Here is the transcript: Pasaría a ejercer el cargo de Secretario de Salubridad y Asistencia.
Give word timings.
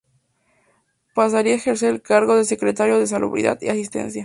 Pasaría 1.13 1.53
a 1.53 1.57
ejercer 1.57 1.91
el 1.93 2.01
cargo 2.01 2.35
de 2.35 2.43
Secretario 2.43 2.97
de 2.97 3.05
Salubridad 3.05 3.59
y 3.61 3.69
Asistencia. 3.69 4.19